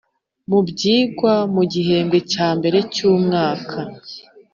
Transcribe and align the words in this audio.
Mu 0.49 0.59
byigwa 0.67 1.33
mu 1.53 1.63
gihembwe 1.73 2.17
cya 2.31 2.47
mbere 2.57 2.77
cy 2.93 3.01
umwaka 3.11 3.77